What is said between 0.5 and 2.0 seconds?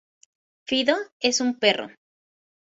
Fido es un perro.